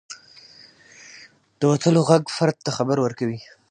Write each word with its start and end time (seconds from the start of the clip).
•د 1.59 1.61
وتلو 1.71 2.01
ږغ 2.07 2.21
یو 2.25 2.35
فرد 2.37 2.55
ته 2.65 2.69
خبر 2.77 2.97
ورکوي. 3.01 3.39